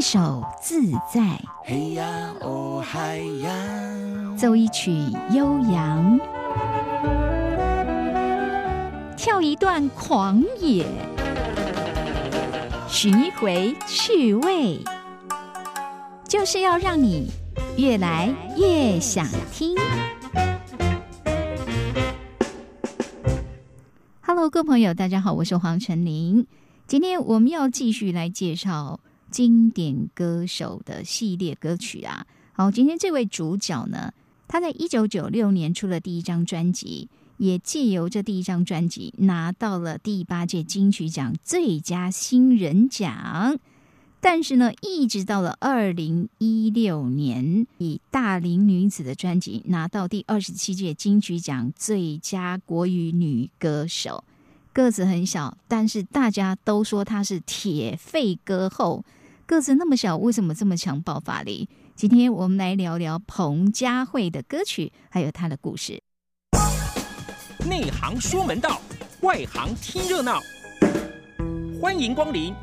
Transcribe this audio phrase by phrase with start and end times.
[0.00, 0.80] 一首自
[1.12, 4.90] 在，嘿呀哦嗨呀，奏一曲
[5.34, 6.18] 悠扬，
[9.14, 10.86] 跳一段狂野，
[12.88, 14.78] 寻一回趣味，
[16.26, 17.30] 就是要让你
[17.76, 19.76] 越来越想听。
[24.22, 26.46] Hello，各位朋友，大家好，我是黄晨林。
[26.86, 28.98] 今天我们要继续来介绍
[29.30, 32.26] 经典歌手的系列歌曲啊。
[32.52, 34.12] 好，今天这位主角呢，
[34.46, 43.58] 他在一九九六年出了第一张专辑，也借由这第一张专辑拿到了第八届金曲奖最佳新人奖。
[44.20, 54.22] 但是呢，一直到了二零一六年，以《大龄女子》的专辑拿到第二十七届金曲奖最佳国语女歌手。
[54.74, 59.02] 个子很小，但是大家都说她是铁肺歌后。
[59.50, 61.68] 个子那么小，为什么这么强爆发力？
[61.96, 66.00] 今天我们来聊聊彭佳慧的歌曲，还有她的故事。
[67.68, 68.80] 内行说门道，
[69.22, 70.40] 外行听热闹。
[71.80, 72.54] 欢迎光临。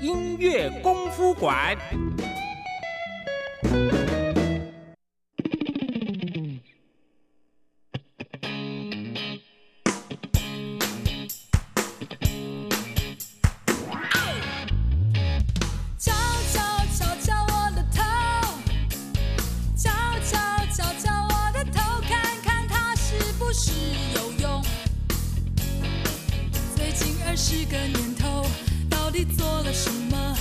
[0.00, 1.76] 音乐功夫馆。
[27.30, 28.44] 二十个年头
[28.90, 30.36] 到底做了什么？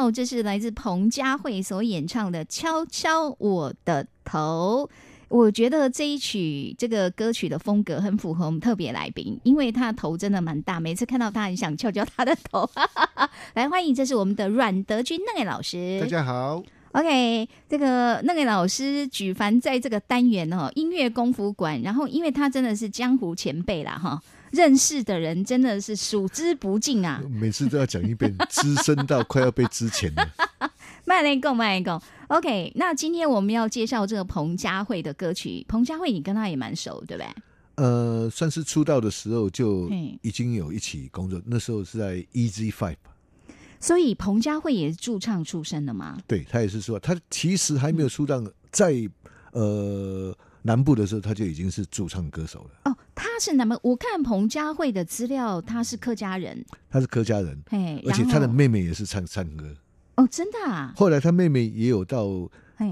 [0.00, 4.88] 刚才听到，这是来自彭佳慧所演唱的《敲敲我的头》。
[5.28, 12.68] 我觉得这一曲这个歌曲的风格很符合我们特别来宾，因为他的头真的蛮大，每次看到他很想敲敲他的头。
[13.54, 16.00] 来，欢迎，这是我们的阮德军那位老师。
[16.00, 16.62] 大家好。
[16.92, 24.20] OK，这个那位老师举凡在这个单元哦，音乐功夫馆，然后因为他真的是江湖前辈啦哈，
[24.50, 27.22] 认识的人真的是数之不尽啊。
[27.30, 30.28] 每次都要讲一遍，资深到快要被之前了。
[31.06, 32.00] 慢来共，慢来共。
[32.28, 35.64] OK，那今天我们要介绍这个彭佳慧的歌曲。
[35.68, 37.28] 彭佳慧，你跟她也蛮熟，对不对？
[37.76, 42.96] 呃，算是出道的时候就已经有一起工作，那时候是在 Easy Five。
[43.80, 46.18] 所以彭佳慧也是驻唱出身的吗？
[46.26, 48.94] 对，他也是说，他其实还没有出道，在
[49.52, 52.70] 呃南部的时候，他就已经是驻唱歌手了。
[52.90, 53.78] 哦，他是南部。
[53.82, 56.64] 我看彭佳慧的资料，他是客家人。
[56.90, 59.74] 他是客家人，嘿，而且他的妹妹也是唱唱歌。
[60.16, 60.92] 哦，真的啊！
[60.96, 62.28] 后来他妹妹也有到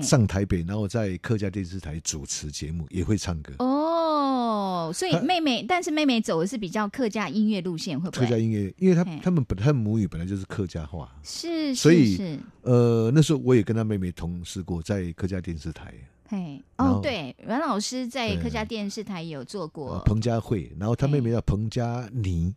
[0.01, 3.53] 上台北，然后在客家电视台主持节目，也会唱歌。
[3.59, 8.25] 哦，所以妹妹，但是妹妹走的是比较客家音乐路线，会不会？
[8.25, 15.93] 客家音乐，因为他他们本他母语本来就是客家话，是，所以呃，那时候我也跟他妹妹同事过，在客家电视台。
[16.31, 22.55] 嘿，哦，对，阮老师在客家电视台有做过彭佳慧，然后他妹妹叫彭佳妮。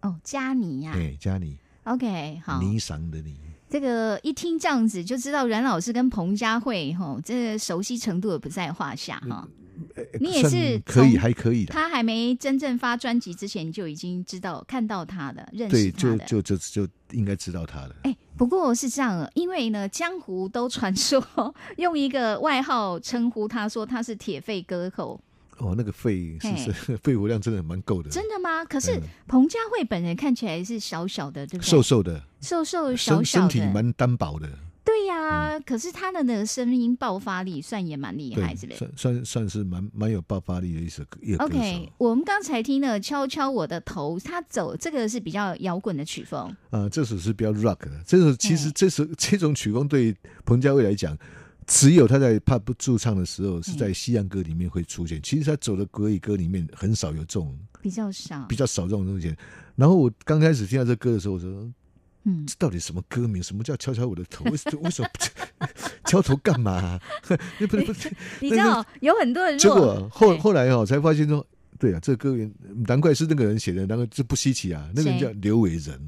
[0.00, 1.56] 哦，佳妮呀，对，佳妮。
[1.84, 3.36] OK，好，霓裳的霓。
[3.68, 9.48] 这个一听这样子就知道阮老师跟彭佳慧哈，这熟悉程度也不在话下哈。
[10.20, 11.72] 你也是可以，还可以的。
[11.72, 17.96] 他还没真正发专辑之前，就已经知道看到他的，认识他的，就就就就应该知道他的。
[18.02, 21.22] 哎，不过是这样，因为呢，江湖都传说
[21.76, 25.20] 用一个外号称呼他，说他是铁肺歌后。
[25.58, 28.10] 哦，那个肺是是 肺活量真的蛮够的。
[28.10, 28.64] 真的吗？
[28.64, 31.70] 可是彭佳慧本人看起来是小小的，对不对？
[31.70, 34.48] 瘦瘦的，瘦瘦小小的，身体蛮单薄的。
[34.84, 38.78] 对呀，可是他的那个声音爆发力算也蛮厉害，是不是？
[38.78, 41.18] 算算算是蛮蛮有爆发力的一首歌。
[41.38, 46.54] OK，我们刚才听了《敲敲我的头》，他走这个是比较摇滚的曲风。
[46.70, 48.02] 啊，这首是比较 rock 的。
[48.06, 50.14] 这首其实这首这种曲风对
[50.44, 51.16] 彭佳慧来讲。
[51.66, 55.18] 只有他在 pub 驻唱的时候，是在西洋歌里面会出现。
[55.22, 59.34] 其实他走的国语歌里面很少有这种，比较少，比较少这种东西。
[59.74, 61.66] 然后我刚开始听到这歌的时候，我说
[62.24, 63.42] ：“嗯，这到底什么歌名？
[63.42, 64.44] 什么叫敲敲我的头？
[64.50, 65.08] 为什么为什么
[66.06, 66.98] 敲头干嘛？”
[67.58, 67.76] 不不，
[68.40, 69.58] 你知道 有很多人。
[69.58, 71.46] 结果后后来哦，才发现说，
[71.78, 72.50] 对啊，这个歌
[72.86, 74.90] 难怪是那个人写的，难怪这不稀奇啊。
[74.94, 76.00] 那个人叫刘伟仁。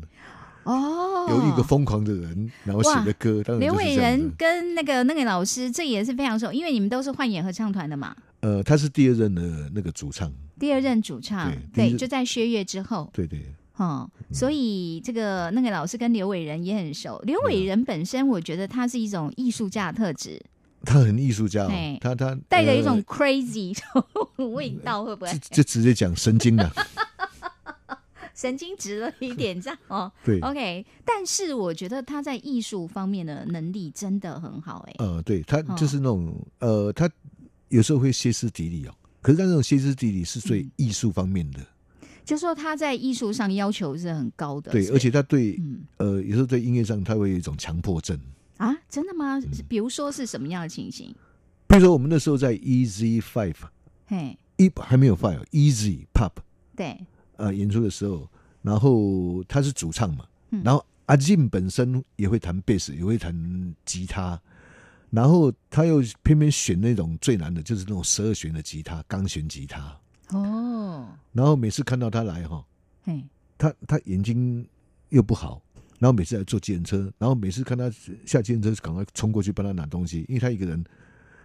[0.64, 8.16] 哦，有一个疯狂的人，然后写的歌，刘伟仁跟那个那个老师，这也是非常熟，因为你们都是幻演合唱团的嘛。
[8.40, 13.40] 呃，他是第二任的那个主唱，第二任主唱，对，就在薛岳之后，对对。
[13.76, 17.18] 哦，所以这个那个老师跟刘伟仁也很熟。
[17.24, 20.40] 刘伟仁本身，我觉得他是一种艺术家的特质，
[20.82, 21.68] 他很艺术家，
[22.00, 23.76] 他他带着一种 crazy
[24.36, 25.38] 味道，会不会？
[25.50, 26.70] 就直接讲神经的。
[28.34, 30.12] 神经质了一点，这样哦。
[30.22, 30.84] 对，OK。
[31.06, 34.94] 但是我觉得他在艺术方面的能力真的很好，哎。
[34.98, 37.10] 呃，对他就是那种呃，他
[37.70, 38.94] 有时候会歇斯底里哦。
[39.22, 41.66] 可是他那种歇斯底里是最艺术方面的，
[42.26, 44.72] 就说他在艺术上要求是很高的。
[44.72, 45.58] 对，而且他对
[45.96, 48.18] 呃，有时候在音乐上他会有一种强迫症
[48.56, 48.76] 啊？
[48.90, 49.40] 真的吗？
[49.68, 51.14] 比如说是什么样的情形？
[51.68, 53.54] 比如说我们那时候在 Easy Five，
[54.06, 56.32] 嘿，一还没有 Five，Easy Pop，
[56.74, 56.98] 对。
[57.36, 58.28] 呃，演出的时候，
[58.62, 60.24] 然后他是主唱嘛，
[60.64, 64.40] 然后阿进本身也会弹贝斯，也会弹吉他，
[65.10, 69.96] 然后他又偏偏选那种最难的，就是那种十二弦的吉他，钢弦吉他。
[70.30, 71.08] 哦。
[71.32, 72.64] 然后每次看到他来哈，
[73.58, 74.66] 他他眼睛
[75.10, 75.62] 又不好，
[75.98, 77.90] 然后每次来坐计程车，然后每次看他
[78.24, 80.84] 下计程车，赶快冲过去帮他拿东西，因为他一个人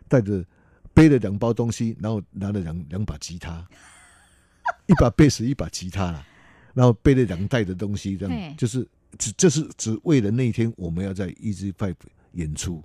[0.08, 0.46] 带着
[0.94, 3.66] 背了两包东西，然后拿了两两把吉他。
[4.88, 6.26] 一把贝斯，一把吉他啦，
[6.74, 11.96] 然后背了两袋的东西，这样就是只就是只为了那一天我们要在 Easy Five
[12.34, 12.84] 演出，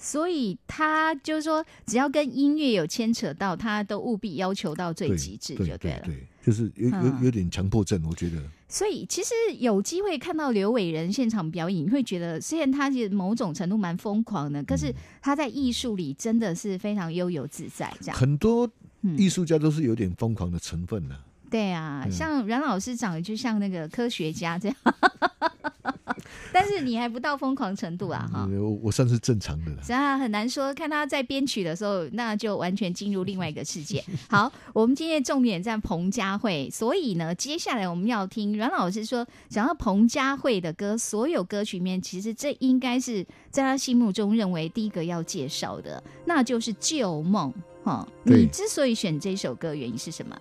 [0.00, 6.02] 所以他就是说，只要跟音乐有牵扯到，他都务必要求到最极致，就对了。
[6.04, 8.40] 对，就是有有有点强迫症，我觉得。
[8.68, 18.70] 所以其实有机会看到刘伟仁现场表演，你会觉得虽然他是某种程度蛮疯狂的，可是他在艺术里真的是非常悠游自在，这样很多。
[19.16, 21.16] 艺术家都是有点疯狂的成分的。
[21.48, 24.76] 对啊，像阮老师长得就像那个科学家这样。
[26.52, 28.48] 但是你还不到疯狂程度啊，哈。
[28.50, 29.82] 我我算是正常的了。
[29.82, 34.04] 是啊，很难说，看他在编曲的时候，那就完全进入另外一个世界。
[34.28, 47.52] 好，我们今天重点在彭佳慧，所以呢，接下来我们要听阮老师说，讲到彭佳慧的歌，所有歌曲里面，其实这应该是在他心目中认为第一个要介绍的，那就是《旧梦》
[47.84, 48.06] 哈。
[48.24, 50.38] 你之所以选这首歌，原因是什么？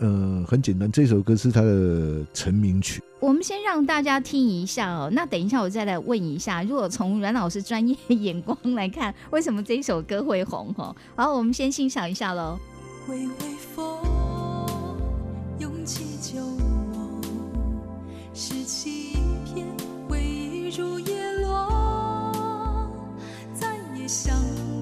[0.00, 3.02] 呃，很简单，这首歌是他的成名曲。
[3.20, 10.72] 我们先让大家听一下哦，那等一下我再来问一下，如果从阮老师专业眼光来看，为什么这一首歌会红？
[10.72, 12.58] 哈，好，我们先欣赏一下喽。
[13.08, 13.34] 微微
[13.74, 13.98] 风，
[15.58, 16.40] 涌起旧
[16.94, 17.20] 梦，
[18.32, 19.16] 拾起一
[19.52, 19.66] 片
[20.08, 22.90] 回忆如叶落，
[23.52, 24.34] 再也想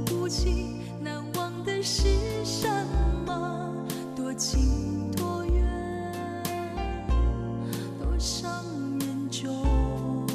[0.07, 2.05] 不起难忘的是
[2.45, 2.69] 什
[3.27, 3.75] 么，
[4.15, 4.98] 多情。
[8.31, 8.63] 伤
[9.01, 10.27] 人重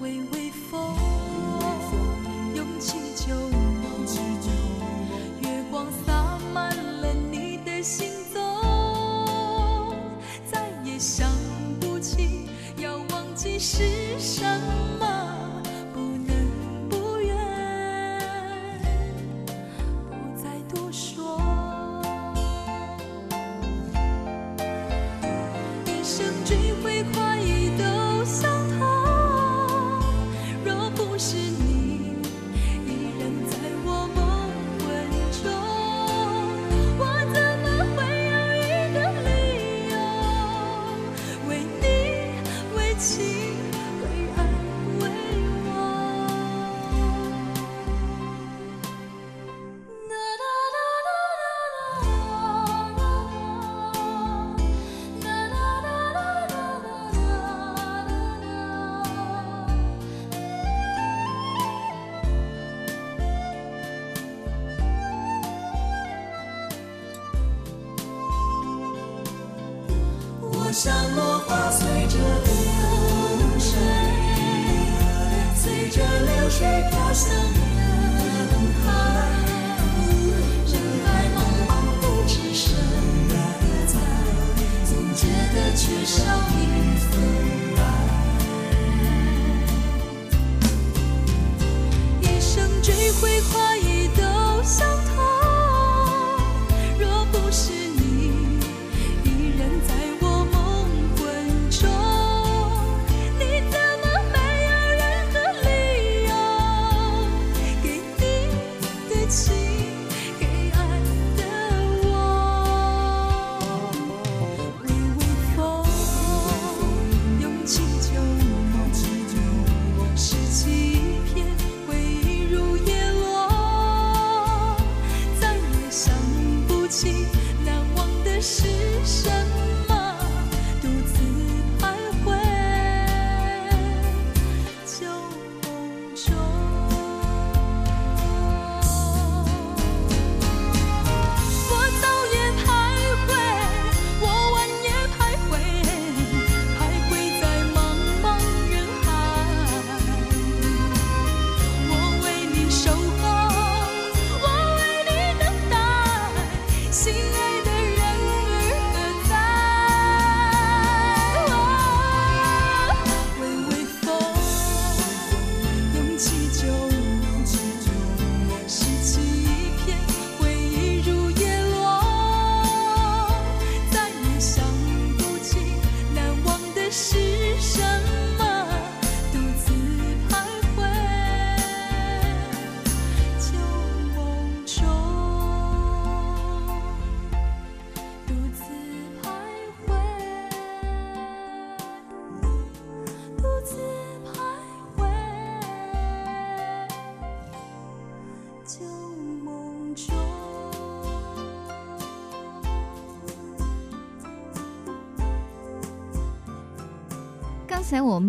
[0.00, 0.96] 微微风
[2.56, 3.32] 涌起旧
[5.40, 9.94] 月光洒满了你的心动
[10.50, 11.30] 再也想
[11.78, 13.99] 不起要忘记时
[26.18, 26.39] 我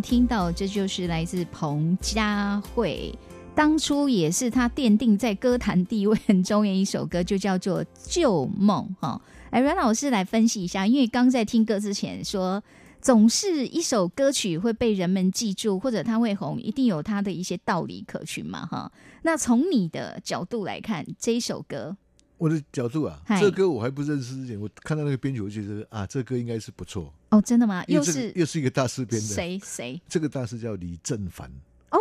[0.01, 3.13] 听到，这就是来自彭佳慧，
[3.53, 9.22] 当初也是她奠定在歌坛地位很重要一首歌，就叫做《旧梦》哈。
[9.51, 12.63] 哎，阮老师来分析一下，因为刚在听歌之前说，
[13.01, 18.91] 总是一首歌曲会被人们记住，或者它会红，一定有它的一些道理可循嘛哈。
[19.24, 21.96] 那从你的角度来看，这一首歌，
[22.41, 27.13] 我的角度啊，这歌我还不认识之前，我看到那个编曲，我觉得啊，这歌应该是不错。
[27.29, 27.83] 哦，真的吗？
[27.88, 30.01] 又是又是一个大师编的，谁谁？
[30.10, 31.48] 这个大师叫李正凡。
[31.91, 32.00] 哦，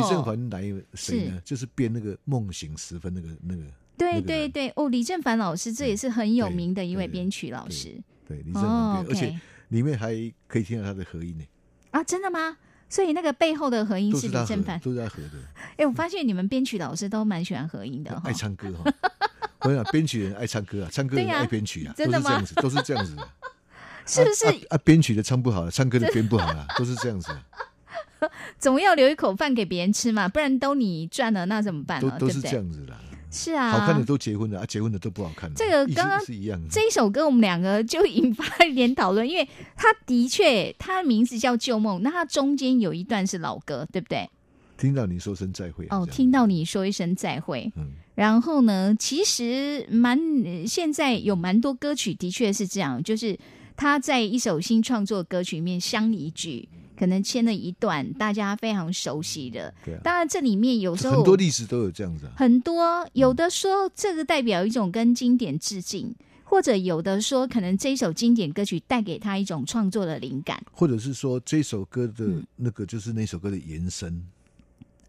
[0.00, 0.62] 李正凡来
[0.94, 1.38] 谁呢？
[1.44, 3.62] 就是编那个《梦醒时分》那个那个。
[3.98, 7.94] 对对对，哦，李正凡老师，这也是很有名的一位编曲老师
[8.26, 10.08] 对，李正哦凡编，而且里面还
[10.48, 11.44] 可以听到他的合音呢，
[11.90, 12.56] 啊，真的吗？
[12.88, 14.80] 所以那个背后的合音是李正凡，。
[14.80, 15.32] 都是他合的。
[15.76, 18.32] 哎，我发现你们编曲老师都蛮喜欢合音的哈爱。
[18.32, 18.90] 唱歌哈。
[19.62, 23.28] 我跟你讲，编曲人爱唱歌啊，唱歌人爱编曲啊，真的吗都是这样子，都是这样子的。
[24.04, 28.28] 是不是啊啊啊编曲的唱不好，唱歌的编不好啊， 都是这样子啊，
[28.58, 30.28] 总要留一口饭给别人吃嘛？
[30.28, 32.16] 不然都你赚了，那怎么办呢？
[32.18, 32.40] 都都是？
[32.40, 32.94] 这样子的。
[33.30, 35.54] 是啊，好看的都结婚了啊，结婚的都不好看了。
[35.56, 36.68] 这个刚刚是一样的。
[36.68, 44.28] 这一首歌，我们两个就引发了一点讨论，因为他的确，他的名字叫《旧梦》，那他中间有一段是老歌，对不对？
[44.76, 53.38] 听到你说声再会啊哦，听到你说一声再会，嗯，然后呢，其实蛮呃现在有蛮多歌曲的确是这样，就是
[53.74, 59.72] 他在一首新创作歌曲里面相一句，可能牵了一段大家非常熟悉的。
[59.84, 62.32] 对啊，当然，这里面有时候很多历史都有这样子啊。
[62.36, 66.14] 很多有的说这个代表一种跟经典致敬，
[66.44, 70.62] 或者有的说可能这一首经典歌曲带给他一种创作的灵感。
[70.70, 74.22] 或者是说这首歌的嗯那个就是那首歌的延伸，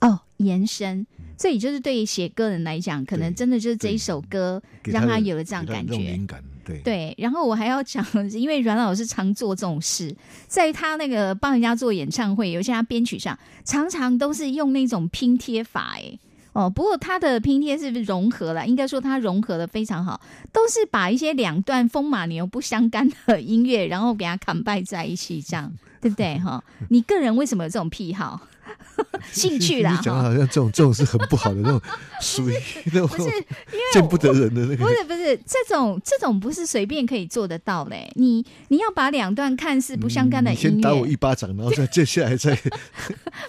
[0.04, 1.06] 哦，延伸，
[1.38, 5.96] 所以就是对于写歌人来讲，可能真的就是这一首歌让他有了这样感觉。
[5.96, 10.14] 灵感，对对，然后我还要讲，因为阮老师常做这种事，
[10.48, 16.20] 在他那个帮人家做演唱会，有些他编曲上，常常都是用那种拼贴法，哎。
[16.52, 18.68] 哦，不过他的拼贴是不是融合了？
[18.68, 26.38] 应该说他融合的非常好，都是把一些两段风马牛不相干的音乐，然后给它砍拜在一起，这样对不对？
[26.38, 28.40] 哈，你个人为什么有这种癖好？
[29.32, 31.82] 兴趣啦，你讲的，好像这种这种是很不好的那种，
[32.22, 32.54] 属于
[32.94, 33.46] 那种不是因为
[33.94, 34.90] 见不得人的那个不。
[34.90, 38.12] 是不是，这种这种不是随便可以做得到嘞。
[38.16, 42.58] 你你要把两段看似不相干的先打我，一巴掌，然后再接下来再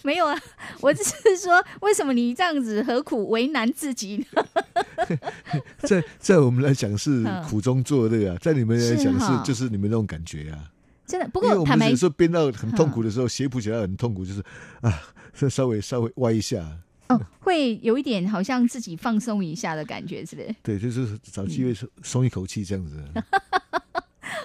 [0.02, 0.38] 没有啊，
[0.80, 4.44] 我只是说，为什么你这样子何苦为难自己呢？
[5.78, 10.58] 在在我们来讲是嗯苦中作乐啊，在你们来讲是就是你们那种感觉啊。
[11.06, 14.40] 真的，不过坦白我们有时候编到很痛苦的时候，写谱写到很痛苦，就是
[14.80, 14.92] 啊，
[15.34, 16.64] 这 稍微稍微歪一下，
[17.08, 20.54] 哦，会有一点好像自己放松一下的感觉，是不是？
[20.62, 23.02] 对，就是找机会松松一口气这样子。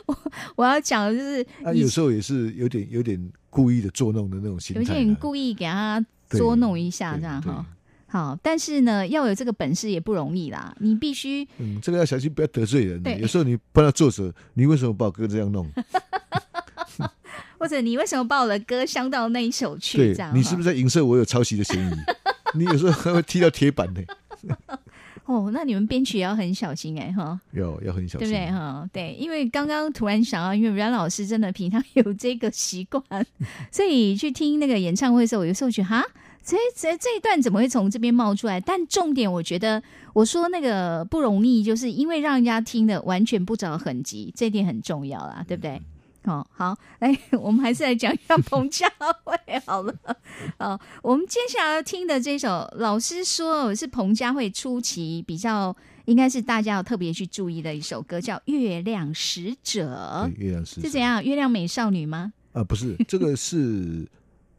[0.06, 0.18] 我
[0.56, 4.96] 我要讲的就是啊，有时候也是有点有点故意的捉弄的那种心有态啊。
[4.96, 7.66] 点故意给他对捉弄一下，这样哈。
[8.08, 13.02] 好，但是呢，要有这个本事也不容易啦，你必须嗯，这个要小心，不要得罪人。
[13.04, 15.70] 对有时候你碰到作者，你为什么把我歌这样弄？
[17.60, 19.98] 或者你为什么把我的歌镶到那一首去？
[19.98, 20.70] 对这样你是不是？
[20.70, 21.94] 在影射我有抄袭的嫌疑？
[22.58, 24.02] 你有时候还会踢到铁板呢。
[25.26, 27.40] 哦，那你们编曲也要很小心哎、哈。
[27.52, 28.90] 要要很小心，对不对哈？
[28.92, 33.04] 对，因为刚刚突然想到，因为阮老师真的平常有这个习惯，
[33.72, 36.04] 所以去听那个演唱会的时候，我有时候觉得哈，
[36.44, 38.60] 这这这一段怎么会从这边冒出来？
[38.60, 45.80] 但重点，我觉得我说那个不容易，就是因为让人家听的完全不着痕迹，这点很重要啦，对不对？
[46.24, 48.88] 哦，好，来，我们还是来讲一下彭佳
[49.24, 49.96] 慧好了。
[50.58, 61.24] 哦，我们接下来要听的这首，老师说是彭佳慧初期比较应该是大家要特别去注意的一首歌，叫《月亮使者》，月亮使者是怎样？
[61.24, 62.34] 月亮美少女吗？
[62.52, 62.64] 啊？
[62.64, 64.08] 不是，这个是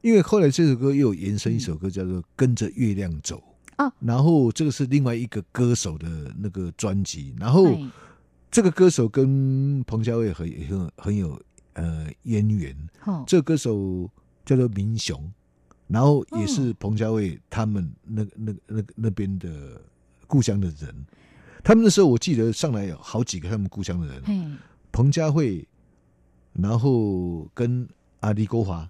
[0.00, 3.42] 因为后来这首歌又有延伸一首歌叫做《跟着月亮走》
[3.84, 7.90] 哦，然后这个是另外一个歌手的那个专辑，然后哎
[8.50, 11.40] 这个歌手跟彭佳慧很很很有
[11.80, 14.08] 呃渊源，哦，这歌手
[14.44, 15.32] 叫做明雄，
[15.86, 19.80] 然后也是彭佳慧他们那那那那边的
[20.26, 21.06] 故乡的人。
[21.62, 24.40] 他们那时候我记得上来有好几个他们故乡的人，嘿，
[24.92, 25.66] 彭佳慧，
[26.52, 27.88] 然后跟
[28.20, 28.88] 阿李国华，哦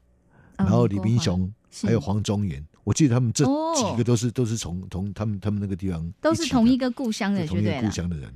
[0.56, 1.86] 然后李明雄，是。
[1.86, 3.74] 还有黄宗元，我记得他们这哦。
[3.74, 7.80] 几个都是都是从同他们他们那个地方都是同一个个故乡的，同一个。
[7.80, 8.32] 故乡的人，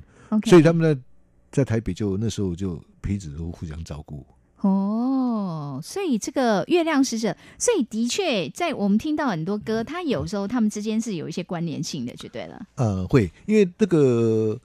[0.47, 1.03] 所以他们在
[1.51, 4.27] 在台北就那时候就彼此都互相照顾。
[4.67, 12.67] 哦，所以这个月亮使者，所以的确在我们听到很多歌，它有时候他们之间是有一些关联性的，就对了。
[12.77, 14.59] 呃，会，因为这个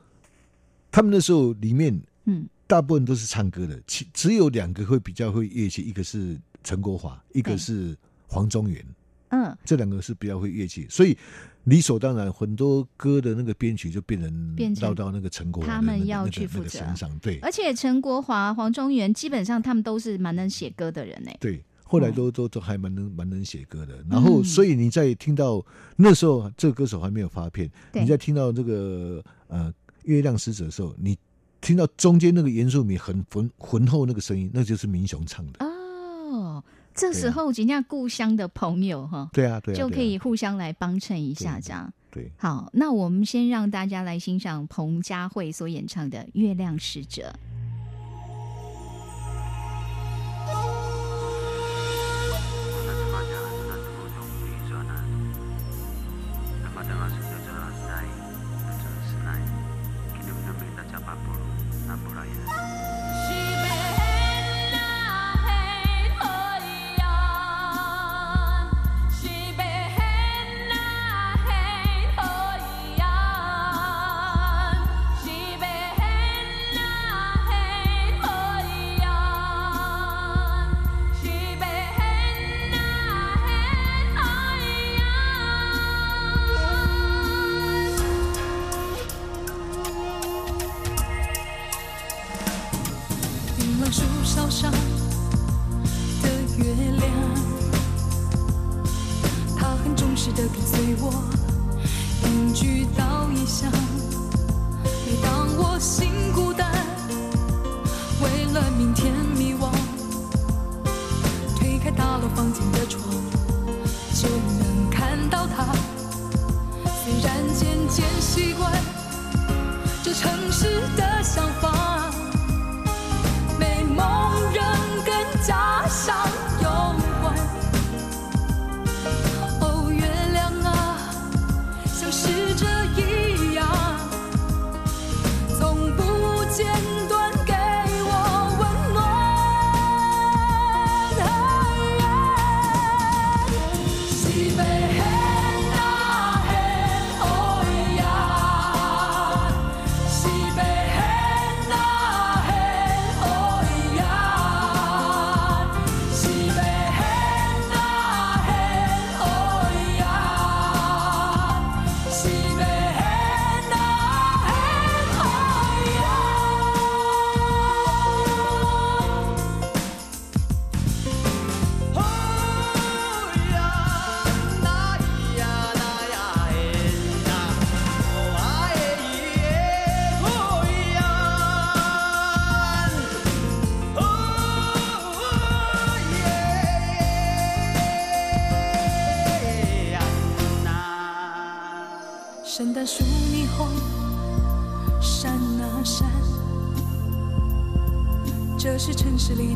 [0.90, 7.94] 他们那时候里面嗯，大部分都是唱歌的，其只有两个会比较会乐器，一个是陈国华，一个是
[8.26, 8.82] 黄宗元，
[9.30, 9.56] 嗯。
[9.66, 11.18] 这两个是比较会乐器所以
[11.66, 16.80] 理所当然很多歌的那个编曲就变成到到那个陈国华他们要去负责。
[17.22, 17.40] 对。
[17.42, 24.04] 而且陈国华黄宗元基本上他们都是蛮能写歌的人呢对后来都都都还蛮能蛮能写歌的。
[24.10, 25.64] 然后所以你在听到
[25.96, 31.18] 那时候这个歌手还没有发片你在听到这个呃月亮使者的时候你
[31.62, 35.66] 听到中间那个严肃敏很浑浑厚那个声音那就是明雄唱的。
[35.66, 36.64] 哦
[37.00, 41.92] 这时候人家故乡的朋友哈对啊对就可以互相来帮衬一下这样。
[42.12, 42.30] 对。
[42.38, 47.34] 好那我们先让大家来欣赏彭佳慧所演唱的月亮使者。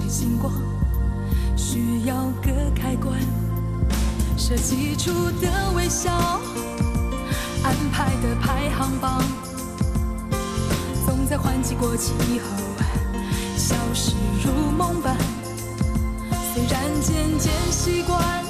[0.08, 0.54] 星光，
[1.56, 3.20] 需要个开关，
[4.38, 5.12] 设计出
[5.42, 6.12] 的微笑，
[7.64, 9.24] 安排的排行榜，
[11.06, 12.46] 总在换季过期以后
[13.58, 14.12] 消失
[14.46, 15.18] 如梦般。
[16.54, 18.44] 虽然渐渐习惯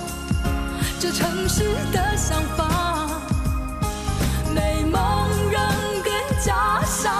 [0.99, 1.63] 这城市
[1.93, 3.09] 的想法，
[4.53, 5.61] 美梦仍
[6.03, 6.13] 跟
[6.45, 7.13] 假想。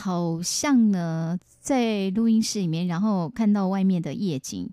[0.00, 4.66] 好像呢，在录音室里面，然后看到外面的夜景，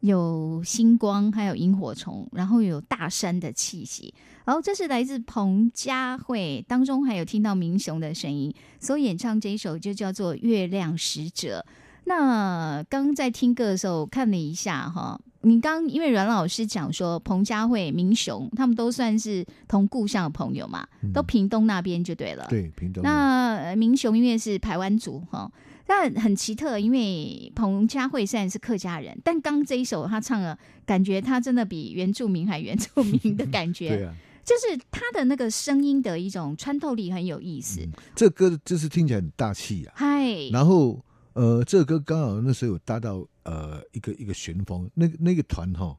[0.00, 4.14] 有星光，还有萤火虫，然后有大山的气息。
[4.46, 11.64] 然后这是来自彭佳慧，当中还有听到明雄的声音，所演唱这一首就叫做《月亮使者》。
[12.04, 22.46] 那刚在听歌的时候看了一下哈，你刚因为阮老师讲说彭佳慧、明雄他们都算是同故乡的朋友嘛，都屏东那边就对了。
[22.48, 23.02] 对，屏东。
[23.02, 25.50] 那呃明雄因为是台湾族哈，
[25.86, 33.88] 但很奇特，因为彭佳慧虽然是客家人，但刚这一首他唱了，感觉他真的比原住民还原住民的感觉。
[33.96, 37.80] 对啊，就是他的那个声音的一种穿透力很有意思。
[38.14, 39.92] 这歌就是听起来很大气啊。
[39.96, 40.98] 嗨，然后
[41.34, 45.96] 呃，这个歌刚好那时候有搭到呃一个一个旋风，那个那个团哈，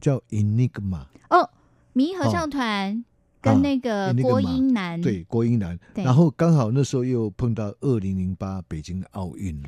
[0.00, 1.48] 叫 Enigma，哦，
[1.92, 3.04] 迷合唱团
[3.40, 5.78] 跟那个郭英男，对，郭英男。
[5.94, 9.62] 然后刚好那时候又碰到二零零八北京奥运，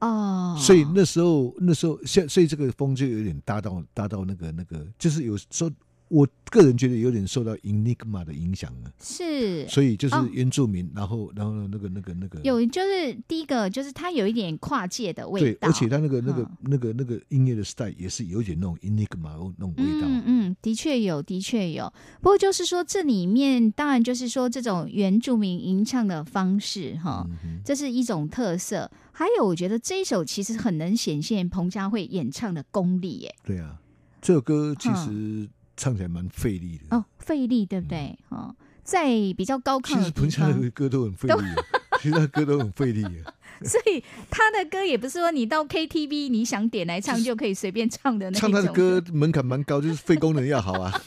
[0.00, 5.70] 哦，所以那时候那时候现所以这个风就有点搭到搭到那个那个，就是有时候
[6.10, 20.06] 我个人觉得有点受到 Enigma 的影响了，是所以就是哦原住民，然后然后那个那个那个有，就是第一个就是它有一点跨界的味道对，而且它那个那个嗯那个那个音乐的 style 也是有一点那种 Enigma 那种味道。
[20.08, 21.90] 嗯嗯，的确有，的确有。
[22.20, 28.90] 不过就是说，这里面当然就是说这种原住民吟唱的方式哈，嗯这是一种特色。
[29.12, 33.34] 还有，我觉得这一首其实很能显现彭佳慧演唱的功力耶。
[33.44, 33.78] 对啊，
[34.20, 35.48] 这首歌其实
[35.80, 36.94] 唱起来蛮费力的。
[36.94, 38.18] 哦，费力对不对？
[38.28, 41.64] 哦，在比较高其亢的地实彭佳慧，的歌都很费力的，
[42.02, 43.34] 其实他的歌都很费力的。
[43.64, 48.62] 所以他的歌也不是说你到 KTV 你想点来唱就可以随便唱的那种唱。
[48.62, 51.02] 他的歌门槛蛮高，就是肺功能要好啊。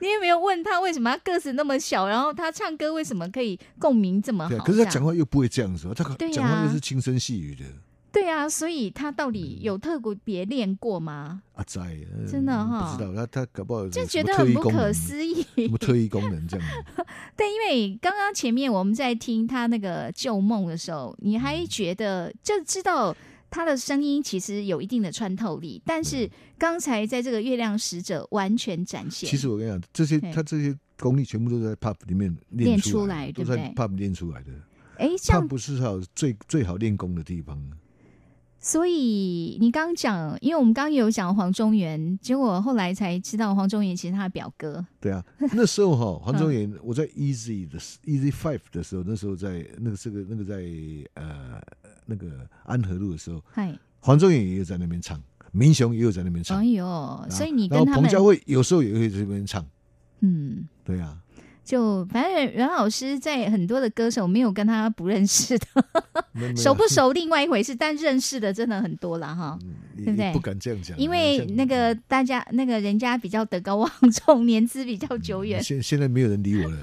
[0.00, 4.50] 你有没有问他为什么他个子那么小，然后他唱歌为什么可以共鸣这么好？
[4.50, 7.64] 对啊，可是他讲话又不会这样子，他讲话又是轻声细语的。
[8.12, 11.42] 对啊，所以他到底有特别练过吗？
[11.54, 15.42] 阿仔，呃真的哈不知道他他搞不好就觉得很不可思议。
[15.56, 17.04] 什么特异功能这样子。
[17.36, 23.14] 对，因为刚刚前面我们在听他那个旧梦的时候，你还觉得就知道
[23.48, 29.28] 他的声音其实有一定的穿透力，但是刚才在这个月亮使者完全展现。
[29.28, 34.50] 其实我跟你讲，这些他这些功力全部都在 pub 里面练出出来都在 pub 练出来的。
[34.96, 37.56] 哎，像 pub 是好最最好练功的地方。
[38.62, 44.84] 所以你刚刚讲，因为我们刚刚有讲黄中原，结果后来才知道黄中原其实他的表哥。
[45.00, 50.62] 对啊，那时候哈， 黄嗯宗元我在 Easy 的 Easy Five 的时候，那时候在那个这个那个在
[51.14, 51.58] 呃
[52.04, 53.42] 那个安和路的时候，
[54.00, 55.18] 黄忠元也有在那边唱，
[55.52, 56.58] 明雄也有在那边唱。
[56.58, 59.64] 哎呦，所以你然后彭跟他们，佳慧有时候也会在那边唱，
[60.20, 61.16] 嗯，对啊，
[61.70, 65.66] 就反正袁老师在很多的歌手没有跟他不认识的，
[66.56, 69.56] 熟不熟另外一回事，但认识的真的很多了哈。
[69.96, 75.62] 也对不对不敢这样讲，因为那个大家那个人家比较德高望重，年资比较久远。
[75.62, 76.78] 现现在没有人理我了。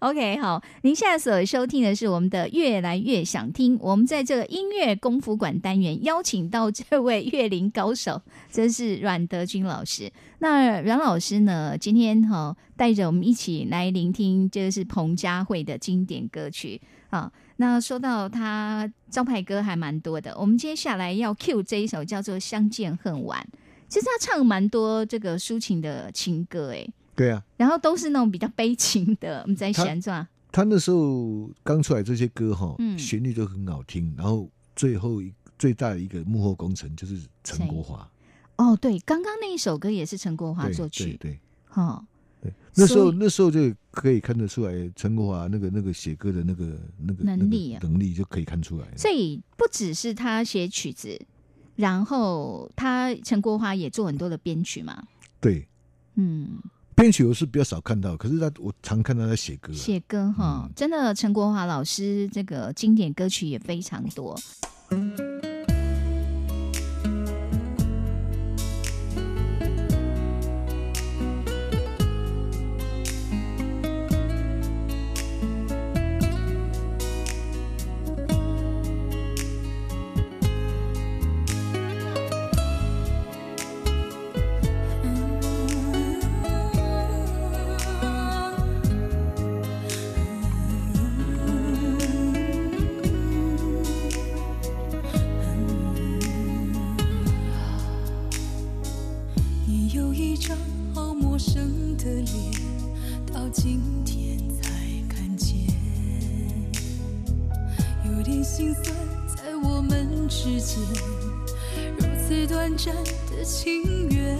[0.00, 10.10] OK，好，您现在所收听的是我们的《越来越想听》，我们在这个音乐功夫馆单元邀请到这位乐龄高手，这是阮德军老师。
[10.38, 17.30] 那阮老师呢，今天哈、带着我们一起来聆听，这个是彭佳慧的经典歌曲啊。
[17.56, 23.46] 那说到他招牌歌还蛮多的，我们接下来要 cue 这一首叫做《相见恨晚》，
[23.86, 30.26] 其实他唱蛮多这个抒情的情歌，诶，对啊，然后都是那种比较悲情的，我们在他旋转。
[30.52, 38.10] 他那时候刚出来这些歌哈嗯，旋律都很好听，然后最后一最大的一个幕后工程就是陈国华，
[38.56, 41.40] 哦，对，刚刚那一首歌也是陈国华作曲，对对。
[41.72, 42.04] 哈、
[42.40, 47.78] 对，那时候那时候就可以看得出来，陈国华那个那个写歌的那个那个能力啊。
[47.80, 48.88] 那个能力就可以看出来。
[48.96, 51.16] 所以不只是他写曲子，
[51.76, 55.00] 然后他陈国华也做很多的编曲嘛，
[55.40, 55.64] 对，
[56.16, 56.58] 嗯，
[57.00, 59.74] 编曲我是比较少看到，可是他我常看到他写歌啊。
[59.74, 64.38] 写歌哈，嗯真的陈国华老师这个经典歌曲也非常多。
[110.70, 110.78] 间，
[111.98, 112.94] 如此短暂
[113.28, 114.38] 的情缘。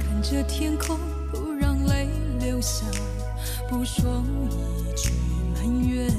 [0.00, 0.98] 看着天空，
[1.30, 2.08] 不让泪
[2.40, 2.84] 流下，
[3.70, 5.10] 不说一句
[5.54, 6.10] 埋怨，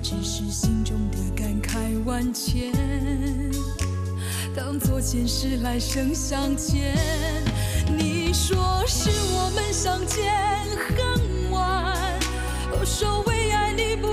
[0.00, 2.72] 只是心中的感慨万千。
[4.54, 6.94] 当作前世来生相欠，
[7.98, 10.32] 你说是我们相见
[10.96, 11.96] 恨晚，
[12.70, 14.06] 我说为爱你不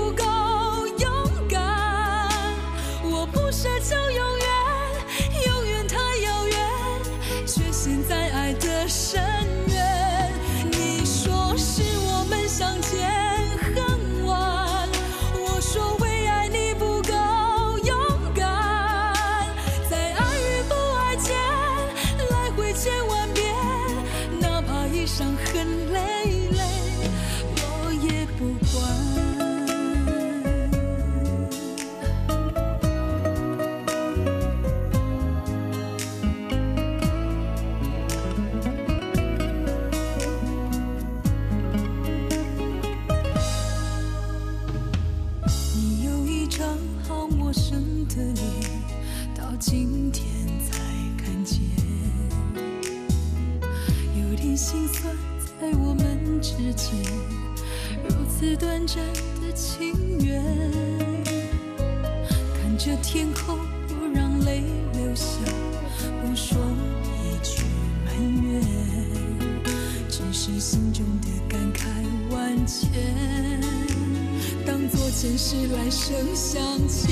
[75.20, 77.10] 前世来生相欠。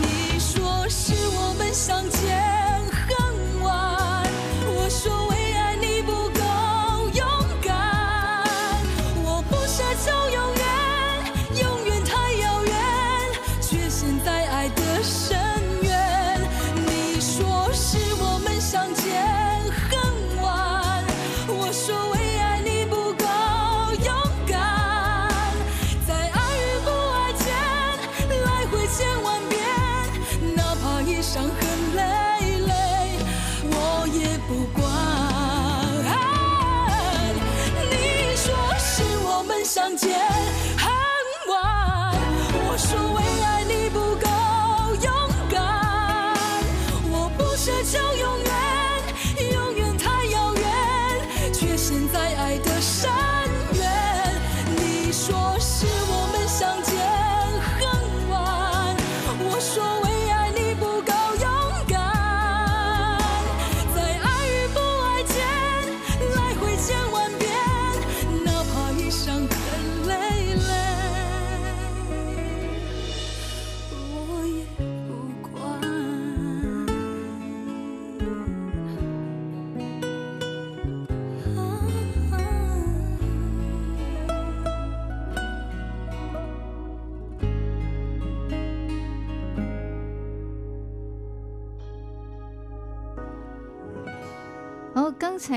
[0.00, 1.12] 你说是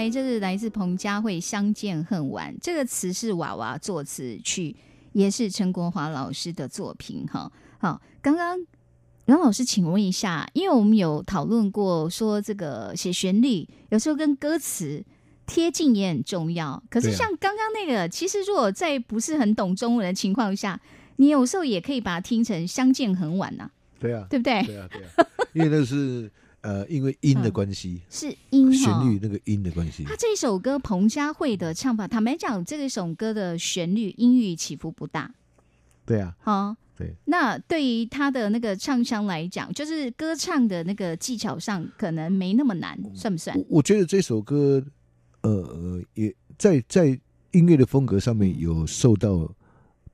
[0.05, 4.75] 刚才这是来自彭佳慧《相见恨晚》这个词是娃娃作词曲，
[5.13, 7.51] 也是陈国华老师的作品哈。
[7.79, 8.59] 好，刚刚
[9.25, 15.03] 杨老师，请问一下，因为我们有讨论过说这个写旋律有时候跟歌词
[15.47, 20.79] 贴近也很重要，可是像刚刚那个，其实如果在不是很懂中文的情况下，
[21.15, 24.61] 你有时候也可以把它听成《相见很晚》呐，对啊，对不对？
[24.67, 26.31] 对啊，对啊，因为那是
[26.65, 30.03] 呃，因为音的关系，是音旋律那个音的关系。
[30.03, 35.31] 他，这首歌彭佳慧的唱法，坦白讲，这一首歌的旋律音域起伏不大，
[36.07, 36.75] 对啊，哈。
[36.97, 37.13] 对。
[37.25, 43.55] 那对于他的那个唱腔来讲，就是歌唱的那个技巧上，可能没那么难，算不算？
[43.55, 43.65] 我？
[43.69, 44.83] 我觉得这首歌，
[45.41, 47.07] 呃呃，也在在
[47.51, 48.59] 音乐的风格上面嗯。
[48.59, 49.53] 有受到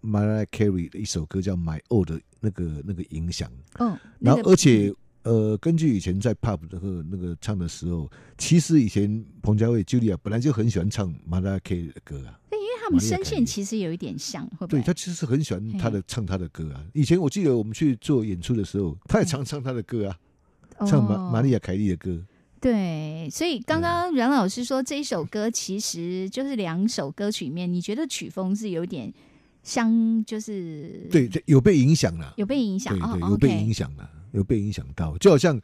[0.03, 3.49] Mariah Carey 的一首歌叫《My Old》的那个那个影响，
[3.79, 4.93] 嗯，然后那个而且
[5.23, 14.79] 呃，根据以前在 pub 那个那个唱的时候，其实以前彭佳慧 Julia 本来就很喜欢唱 Mariah Carey 的歌啊，对因为他们声线其实有一点像，会不会？
[14.79, 16.83] 对他其实很喜欢他的唱他的歌啊。
[16.93, 20.17] 以前我记得我们去做演出的时候，他也常唱他的歌啊，
[20.87, 21.59] 唱玛玛丽亚。
[21.59, 22.19] 凯莉的歌。
[22.59, 29.11] 对，所以刚刚阮老师说这一首歌其实就是两首歌曲里面，你觉得曲风是有点
[29.63, 32.33] 相，就是对，这有被影响了。
[32.37, 35.59] 有被影响哦对对，有被影响了，有被影响到，就好像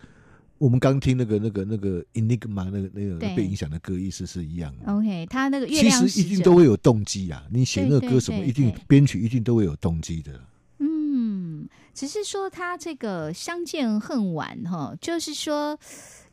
[0.57, 4.91] 我们刚听那个那个那个 Enigma 那个那个被影响的歌，意思是一样的。
[4.91, 10.39] OK，他那个月其实一定都会有动机啊，你写那个歌什么，一定编曲一定都会有动机的。
[10.80, 15.78] 嗯只是说他这个相见恨晚哈，就是说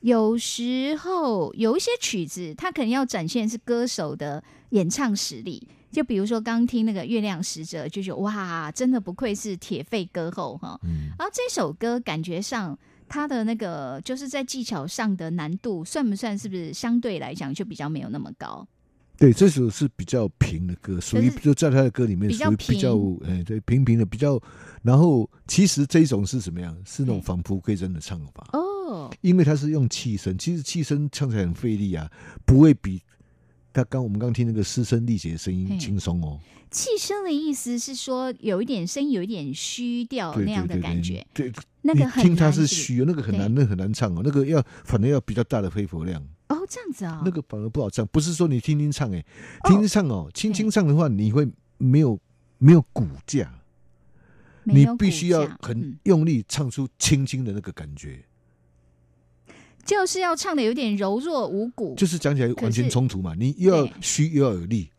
[0.01, 5.67] 有时候有一些曲子，他可能要展现是歌手的演唱实力。
[5.95, 10.79] 就比如说刚听那个《月亮使者》，就觉得哇，真的不愧是铁肺歌后哈。
[10.83, 12.77] 嗯，然后这首歌感觉上，
[13.09, 18.67] 它的那个就是在技巧上的难度，算不算是不是相对来讲就比较没有那么高？
[19.17, 24.41] 对，这首是比较平的歌，属于就在他的歌里面比较属于比较平哎对平平的比较。
[24.83, 26.77] 然后其实这一种是什么样？
[26.85, 32.11] 是那种嗯返璞归真的唱法，哦，因为他是用气声，其实气声唱起来很费力啊，
[32.45, 33.01] 不会比
[33.75, 36.41] 他刚我们刚听那个师声力竭的声音轻松哦。
[36.71, 41.53] 气声的意思是说有一点声音有一点虚掉对那样的对对对感觉，对，
[41.83, 46.21] 那个听它是虚的，那个很难，那很难唱哦，那个要反正要比较大的肺活量。
[46.49, 49.25] 哦，这样子啊、那个反而不好唱，不是说你听听唱哎、
[49.65, 49.69] 哦。
[49.69, 51.49] 听听唱哦，轻轻唱的话，你会
[51.79, 52.19] 没有
[52.59, 53.53] 没有骨架，
[54.65, 55.99] 你必须要很嗯。
[56.05, 58.25] 用力唱出轻轻的那个感觉，
[59.85, 61.95] 就是要唱的有点柔弱无骨。
[61.97, 64.91] 就是讲起来完全冲突嘛，你又要虚又要有力，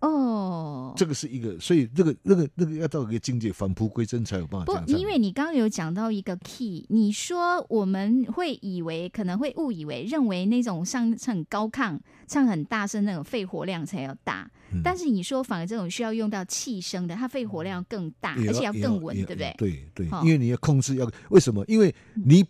[0.00, 0.70] 哦。
[0.96, 4.92] 这个是一个，所以这个那个那个要到一个境界，返璞归真才有办法不。
[4.92, 11.98] 因为你刚刚有讲到一个 key，你说我们会以为可能会误以为认为那种唱唱很高亢、
[12.28, 14.80] 唱很大声那种肺活量才要大，嗯。
[14.84, 19.52] 但是你说反而这种需要用到气声的，它肺活量更大，而且要更稳，对不对？
[19.58, 20.08] 对对。
[20.12, 21.64] 哦，因为你要控制要为什么？
[21.66, 21.92] 因为
[22.24, 22.44] 你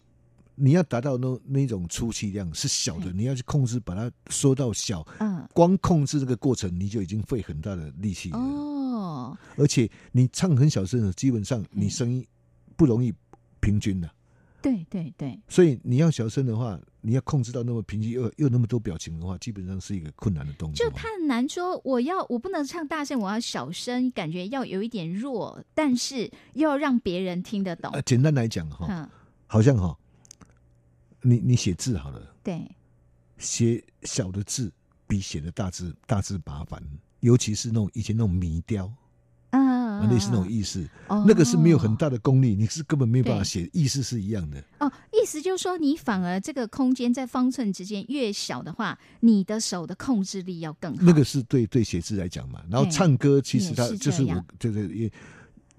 [0.55, 8.39] 你要达到那那种出气量是小的，嗯你要去控制把它缩到小，嗯，光控制这个过程你就已经费很大的力气了。
[8.39, 12.27] 哦，而且你唱很小声的，基本上你嗯声音
[12.77, 13.13] 不容易
[13.61, 14.11] 平均的，
[14.63, 20.87] 对对对，所以你要小声的话，你要控制到那么平均又又那么多表情的话，基本上是一个困难的动作。
[20.87, 27.91] 就他很难说，我要我不能唱大声，我要小声，感觉要有一点弱，但是又要让别人听得懂。
[27.93, 28.03] 呃，。
[28.03, 29.09] 简单来讲哈，嗯，
[29.47, 29.97] 好像哈，
[31.25, 32.71] 你你写字好了，对，
[33.39, 34.71] 写小的字
[35.07, 36.83] 比写的大字大字麻烦，
[37.21, 38.93] 尤其是那种以前那种迷雕，
[39.51, 41.25] 啊，类似那种意思，哦。
[41.27, 43.45] 那个是没有很大的功力，你是根本没有办法对。
[43.45, 44.63] 写，意思是一样的。
[44.81, 51.03] 哦，意思就是说，你反而这个空间在方寸之间越小的话，你的手的控制力要更好。
[51.03, 54.47] 那个是对对写字来讲嘛，然后唱歌其实它就是我这样。
[54.59, 55.11] 对对也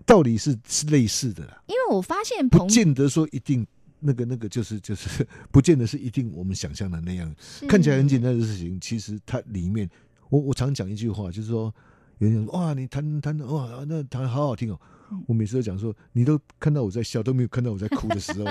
[0.06, 3.66] 道理是是类似的啦，因为我发现不彭见得说一定
[4.06, 7.34] 那个那个就是就是不见得是一定我们想象的那样，
[7.68, 9.90] 看起来很简单的事情，其实它里面
[10.30, 11.74] 我我常讲一句话，就是说
[12.20, 14.80] 有人说哇你弹弹的哇那弹得好好听哦。
[15.12, 18.46] 嗯，我每次都讲说你都看到我在笑，都没有看到我在哭的时候，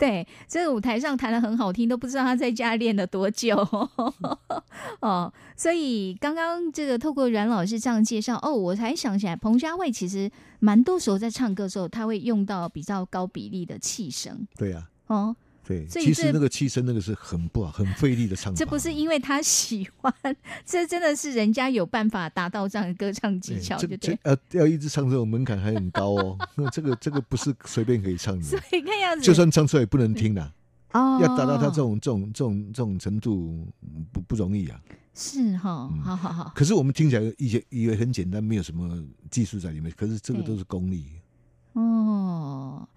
[0.00, 3.54] 对这个舞台上弹的很好听，都不知道他在家练了多久
[5.00, 5.30] 哦。
[5.54, 15.36] 所以刚刚这个透过阮老师这样介绍，哦，我才想起来，彭佳慧其实蛮多时候在唱歌的时候，他会用到比较高比例的气声对呀、哦。
[15.64, 20.12] 对，其实那个气声那个是很不好、很费力的唱法，这不是因为他喜欢，
[20.64, 24.18] 这真的是人家有办法达到这样的歌唱技巧，这对不对？
[24.24, 30.52] 这呃要一直唱这种门槛还很高哦， 那这个这个不是随便可以唱的所，以看样子，就算唱出来也不能听啦，
[30.92, 34.80] 哦，要达到他这种这种这种这种程度嗯不不容易啊。
[35.14, 39.00] 是哈，嗯好好好，可是我们听起来以为以为很简单，没有什么
[39.30, 41.04] 技术在里面，可是这个都是功力。
[41.74, 42.88] 哦。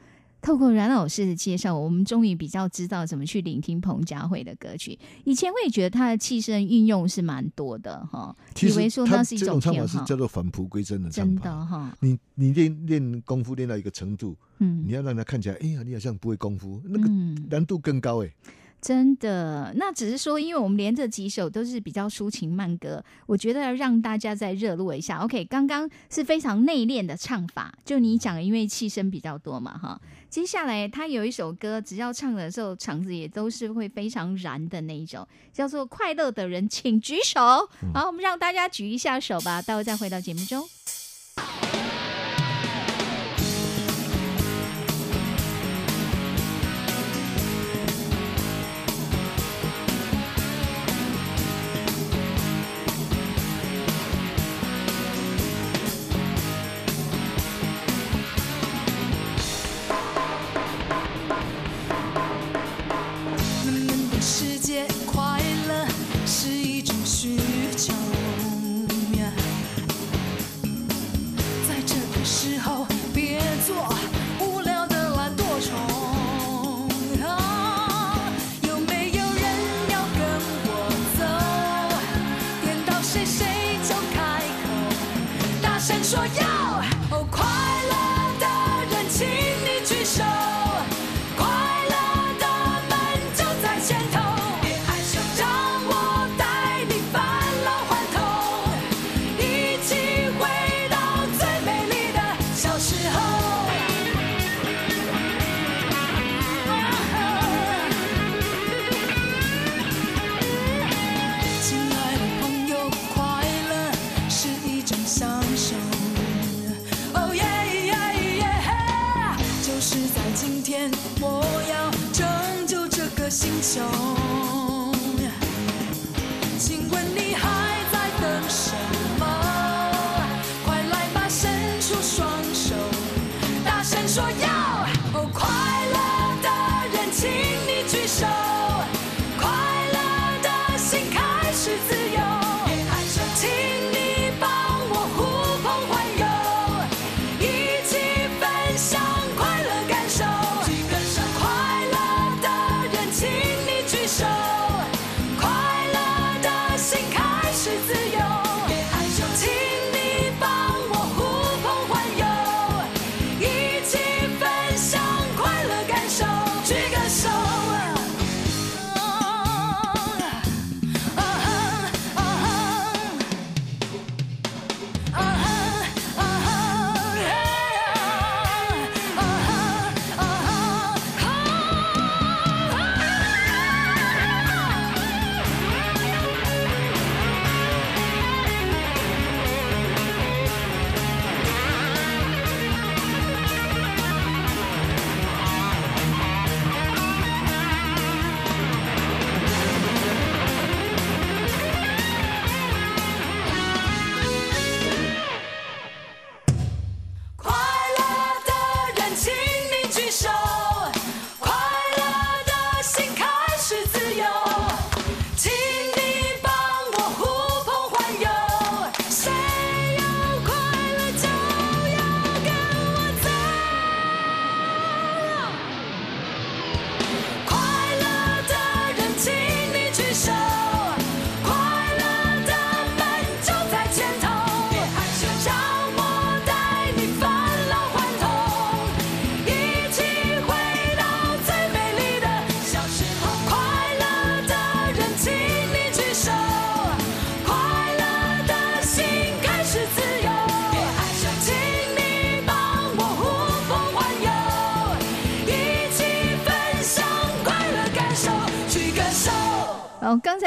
[0.43, 4.99] 透过阮老师的介绍，我们终于比较知道怎么去聆听彭佳慧的歌曲。
[5.23, 11.45] 以前我也觉得她的气声运用是蛮多的哈，以为说那是一种唱法，是叫做返璞归真的唱真法。
[11.45, 18.29] 的哈，你你练练功夫练到一个程度，嗯你要让他看起来，哎呀，你好像不会功夫，那个嗯，难度更高哎。
[18.81, 25.19] 真的，那只是说，因为我们连这几首都是比较抒情慢歌，我觉得要让大家再热络一下。
[25.19, 30.01] OK，刚刚是非常内敛的唱法，就你讲，因为气声比较多嘛，哈。
[30.33, 37.39] 接下来他有一首歌，只要唱的时候，场子也都是会非常燃的那一种，叫做《快乐的人请举手》。
[37.93, 40.67] 好，我们让大家举一下手吧，待会再回到节目中。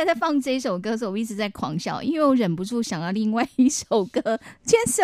[0.06, 4.20] 在放这首歌的时候，我一直在狂笑，因为我忍不住想到另外一首歌
[4.64, 5.02] 《牵手》。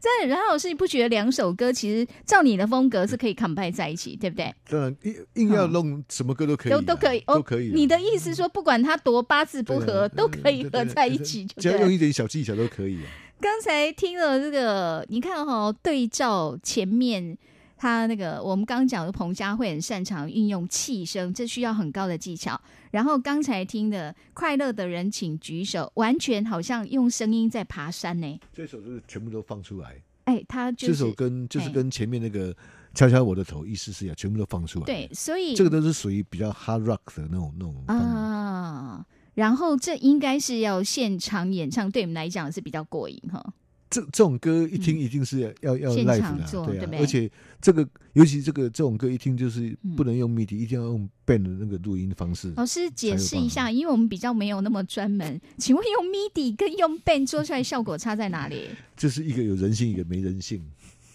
[0.00, 4.54] 真的，然后老师，你不觉得两首歌其实照你的风格是可以 combine 在一起，对不对？
[4.68, 7.72] 当然硬硬要弄什么歌都可以啊，都都可以，哦都可以啊。
[7.74, 11.78] 你的意思说，不管它多八字不合，啊都可以合在一起，就只要。
[11.78, 13.06] 用一点小技巧都可以啊。
[13.40, 17.36] 刚才听了这个，你看哈、对照前面
[17.78, 22.60] 他那个，我们刚刚讲的彭佳慧很擅长运用气声，这需要很高的技巧。
[22.90, 28.40] 然后刚才听的《快乐的人请举手》，完全好像用声音在爬山呢。
[28.52, 32.54] 这首就是全部都放出来，哎，他就是这首跟就是哎跟前面那个
[32.94, 34.86] 敲敲我的头意思是一样，全部都放出来。
[34.86, 39.06] 对，，所以这个都是属于比较 hard rock 的那种那种啊。
[39.34, 43.54] 然后这应该是要现场演唱，对我们来讲是比较过瘾哈。
[43.90, 47.30] 这这种歌一听一定是要、要 live 的啊，对啊而且
[47.60, 52.52] 这个尤其这个这种歌一听就是嗯不能用 MIDI，、一定要用 band 的那个录音方式。
[52.56, 58.68] 老师解释一下，因为我们比较没有那么专门， 请问用 MIDI 跟用 band 做出来效果差在哪里？
[58.96, 60.62] 这是一个有人性，一个没人性。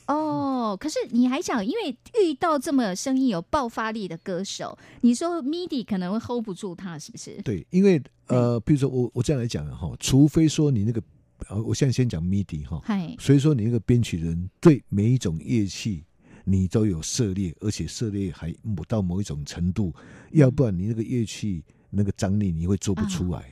[0.08, 7.42] 哦，可是你还讲，因为遇到这么声音有爆发力的歌手，你说 MIDI 可能会 hold 不住他，是不是？
[7.42, 11.02] 对，因为呃，比如说我我这样来讲啊哈，除非说你那个
[11.50, 12.82] 呃，我现在先讲 MIDI 哈，
[13.20, 16.04] 所以说你那个编曲人对每一种乐器
[16.44, 19.94] 你都有涉猎，而且涉猎还某到某一种程度，
[20.32, 23.46] 要不然你那个乐器那个张力你会做不出来。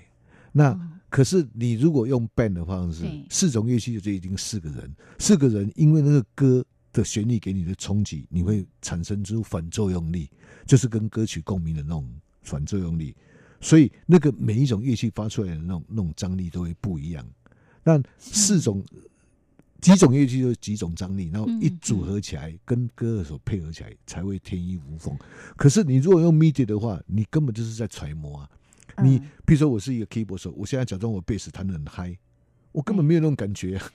[0.51, 0.79] 那哦
[1.11, 10.29] 可是你如果用 band 的方式，四种乐器就已经四个人，四个人因为那个歌的旋律给你的冲击，你会产生出反作用力，
[10.65, 12.09] 就是跟歌曲共鸣的那种
[12.43, 13.13] 反作用力。
[13.59, 17.27] 所以那个每一种乐器发出来的那种那种张力都会不一样。
[17.83, 18.83] 那四种
[19.81, 25.17] 几种乐器就是几种张力，然后一嗯组合起来，跟歌手配合起来才会天衣无缝。
[25.57, 28.49] 可是你如果用 MIDI 的话，你根本就是在揣摩啊。
[29.01, 32.15] 你嗯比如说我是一个 keyboard 手，我现在假装我贝斯弹的很嗨，
[32.71, 33.91] 我根本没有那种感觉 啊。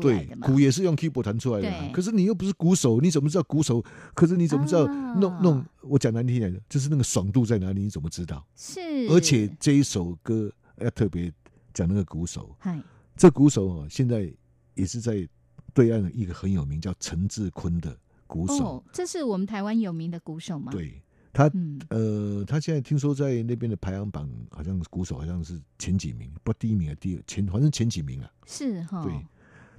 [0.00, 0.46] 对的，嘛。
[0.46, 3.82] 鼓也是用 keyboard 弹出来的啊、可是你又不是鼓手，你怎么知道鼓手？
[4.14, 5.64] 可是你怎么知道啊弄弄？
[5.82, 7.82] 我讲难听点，就是那个爽度在哪里？
[7.82, 8.46] 你怎么知道？
[8.54, 11.32] 是，而且这一首歌要特别
[11.72, 12.78] 讲那个鼓手，嗨，
[13.16, 14.30] 这鼓手哦，现在
[14.74, 15.26] 也是在
[15.72, 18.54] 对岸的一个很有名叫陈志坤的鼓手。
[18.54, 21.00] 哦，这是我们台湾有名的鼓手吗？，对
[21.32, 28.30] 他，嗯，呃，他现在听说在那边的排行榜，好像鼓手好像是前几名，不第一名还第二前，反正前几名啊。
[28.46, 29.12] 是哈，对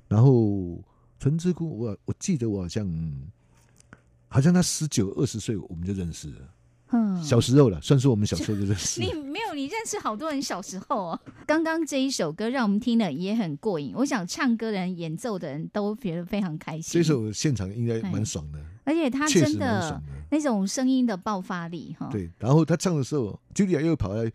[0.08, 0.82] 然后
[1.20, 2.88] 陈志坤，我我记得我好像
[4.28, 6.54] 好像他十九二十岁我们就认识了，
[6.92, 9.12] 嗯，小时候了，算是我们小时候就认识你。
[9.14, 11.20] 没有，你认识好多人小时候哦。
[11.48, 16.92] 刚刚这一首歌让我们听了也很过瘾，我想唱歌的人、演奏的人都觉得非常开心。
[16.94, 20.02] 这首现场应该蛮爽的，而且他真的。
[20.32, 24.32] 那种声音的爆发力哈，，对，然后他唱的时候，Julia 又跑来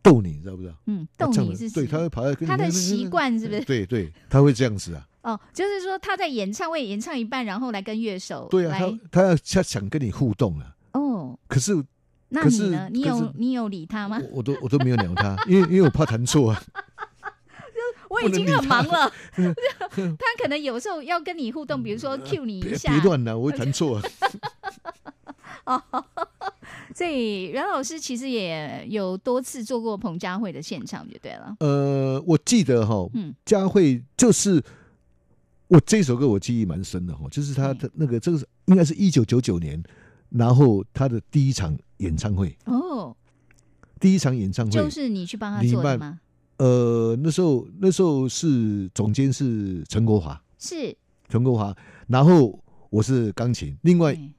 [0.00, 0.74] 逗你，你知道不知道？
[0.86, 3.64] 嗯，逗你是对，他会跑来跟你他的习惯是不是？
[3.64, 5.04] 对对，他会这样子啊。
[5.22, 11.36] 哦，就是说他在演唱会演唱一半，然后来跟乐手对啊，他他要他想跟你互动啊，哦。
[11.48, 11.74] 可是
[12.28, 12.88] 那你呢？
[12.92, 14.20] 你有你有理他吗？
[14.30, 16.62] 我我都我都没有鸟他，因为因为我怕弹错啊。
[18.22, 22.92] 我已经很忙了， 他可能有时候要跟你互动，比如说 cue 你一下。
[22.92, 24.00] 别，乱了，我会弹错。
[25.64, 25.82] 哦。
[26.94, 31.56] 所以阮老师其实也有多次做过彭佳慧的现场，就对了。
[31.60, 33.34] 呃，我记得哈，嗯。
[33.44, 34.62] 佳慧就是
[35.68, 39.80] 我这首歌我记忆蛮深的哈，就是他的那个这个是应该是一九九九年，
[40.30, 43.14] 然后他的第一场演唱会，哦，
[44.00, 44.72] 第一场演唱会。
[44.72, 46.18] 就是你去帮他做的吗？
[46.58, 50.96] 呃，那时候那时候是总监是陈国华，是，
[51.28, 51.74] 陈国华，
[52.06, 54.30] 然后我是钢琴，另外对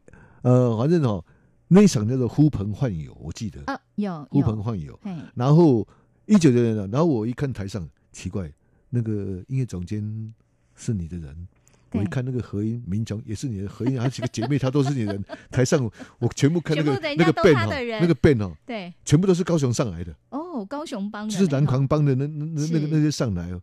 [0.41, 1.23] 呃，反正哦
[1.67, 4.99] 那一场叫做呼朋唤友，我记得啊，有呼朋，唤友，
[5.33, 5.87] 然后
[6.25, 8.51] 一九九年的，然后我一看台上，奇怪，
[8.89, 10.33] 那个音乐总监
[10.75, 11.47] 是你的人。
[11.91, 15.25] 我一看那个何音民强也是你的何音，还有几个姐妹她都是你的人。
[15.49, 15.89] 台上
[16.19, 23.61] 我全部看那个那个都 band 哦他的人那个 band 哦，对，全部都是高雄上来的，哦，高雄帮的就是南狂帮的那那那那个那些上来哦，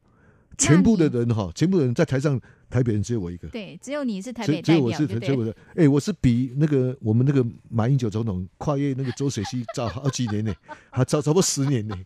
[0.58, 4.92] 全部的人哈，全部的人在台上，台北人只有我一个，对，只有你是台北代只只有我？
[4.92, 10.54] 是只有我的，哎，我是比那个我们那个马英九总统跨越那个周水溪早好几年呢，
[10.90, 11.96] 还早差不多十年呢，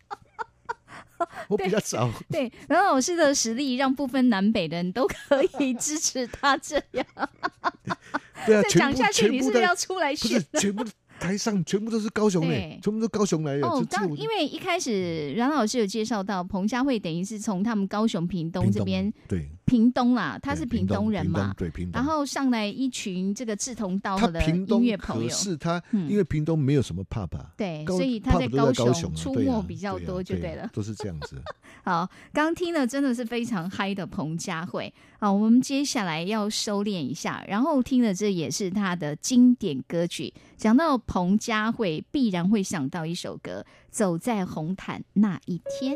[1.49, 2.11] 我比较早。
[2.31, 7.07] 对，阮老师的实力让不分南北的人都可以支持他这样。
[8.47, 10.47] 对啊，讲下去，你是不是要出来不选是？
[10.61, 10.91] 全部的
[11.21, 13.67] 台上全部都是高雄对嘞，全部都高雄来的。
[13.67, 21.93] 哦，刚因为一开始阮老师有介绍到彭佳慧，等于是从他们高雄屏东这边，对，屏东啦，他是对屏东人嘛，对屏东。
[21.93, 30.71] 然后上来一群这个志同道合的音乐朋友，是他嗯因为屏东没有什么怕吧，对，所以他在高雄出没比较多，就对啊了。
[30.73, 31.41] 都是这样子。
[31.85, 34.93] 好，刚刚听了真的是非常嗨的彭佳慧。
[35.21, 40.35] 好，我们接下来要收敛一下，然后听的这也是他的经典歌曲。
[40.57, 45.95] 讲到彭佳慧，必然会想到一首歌《走在红毯那一天》。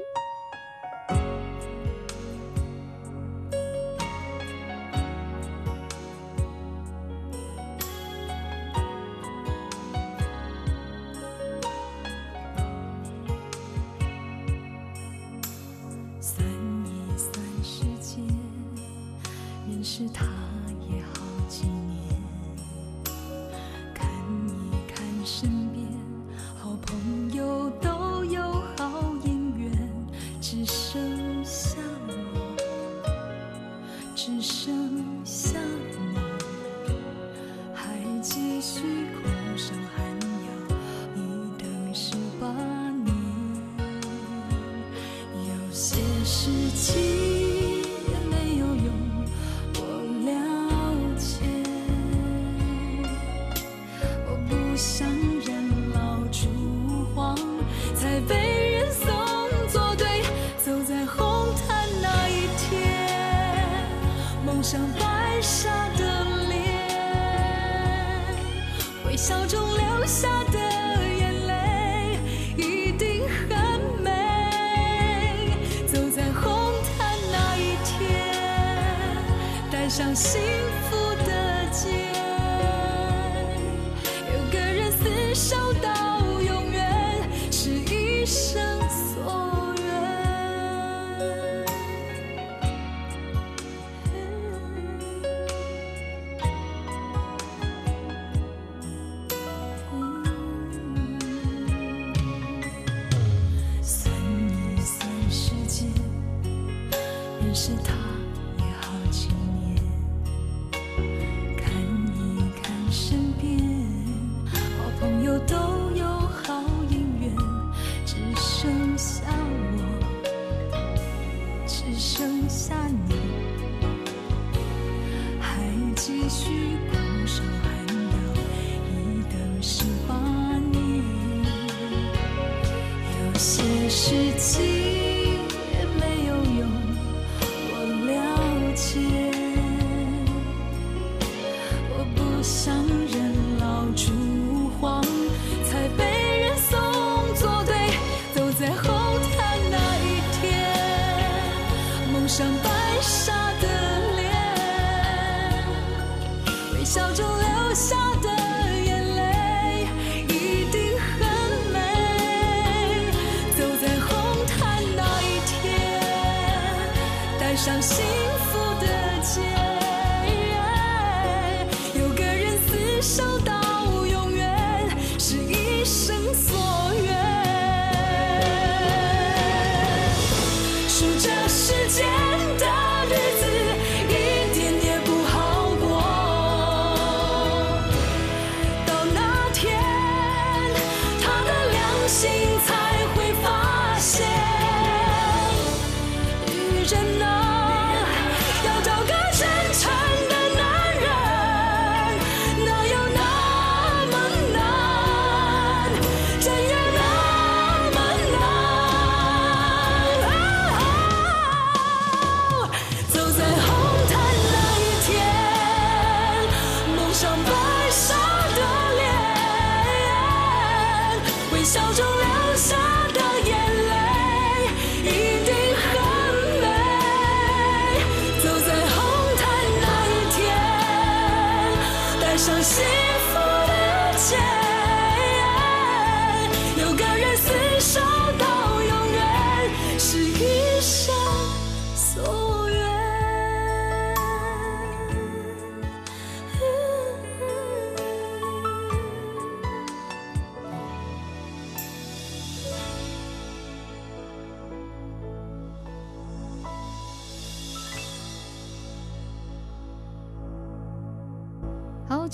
[20.04, 20.26] 识他
[20.90, 22.04] 也好几年。
[23.94, 25.82] 看一看身边
[26.60, 28.42] 好朋友都有
[28.76, 29.72] 好姻缘，
[30.42, 32.12] 只剩下我，
[34.14, 34.83] 只剩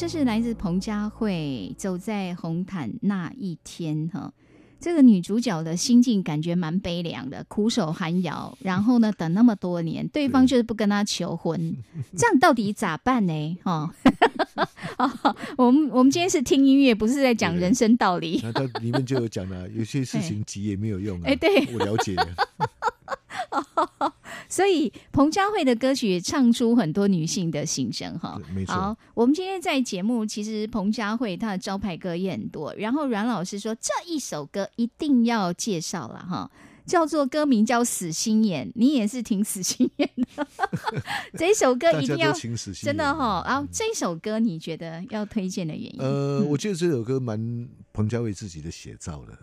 [0.01, 4.33] 这是来自彭佳慧《走在红毯那一天》哈。
[4.81, 11.77] 这个女主角的心境感觉蛮悲凉的，苦守寒窑，然后呢，等那么多年，对方就是不跟她求婚，
[12.17, 13.59] 这样到底咋办呢？
[13.63, 13.95] 哈、
[14.97, 18.41] 哦，我们我们今天是听音乐，不是在讲人生道理。
[18.43, 21.25] 那它里面就有讲了，有些事情急也没有用啊。
[21.27, 22.27] 哎对我了解的。
[24.51, 28.39] 所以彭佳慧的歌曲也唱出很多女性的心声哈。
[28.55, 32.75] 没错好，我们今天在节目，其实彭佳慧她的招牌歌也很多。
[32.75, 36.51] 然后阮老师说这一首歌一定要介绍了哈，
[36.85, 40.47] 叫做歌名叫《死心眼》，你也是挺死心眼的。
[41.39, 43.45] 这一首歌一定要真的眼哈。
[43.47, 46.01] 然后这一首歌你觉得要推荐的原因？
[46.01, 49.39] 呃，我觉得这首歌蛮彭佳慧自己的写照的。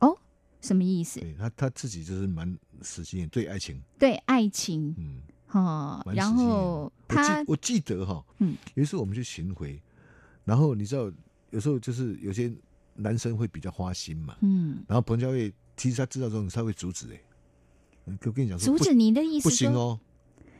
[0.00, 0.14] 哦，
[0.60, 1.20] 什么意思？
[1.20, 2.54] 对他他自己就是蛮
[2.84, 4.94] 死心眼，对爱情，对爱情。
[4.98, 8.54] 嗯，哦，然后他记我记得哈，嗯。
[8.74, 9.80] 有一次我们去巡回，
[10.44, 11.10] 然后你知道，
[11.50, 12.52] 有时候就是有些
[12.94, 17.20] 男生会比较花心嘛，嗯，然后彭佳慧其实他知道这种，他会阻止哎、
[18.06, 19.98] 欸，我跟你讲说阻止你的意思不行哦，